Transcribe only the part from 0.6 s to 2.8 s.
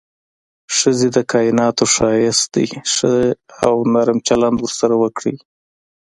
ښځې د کائناتو ښايست ده،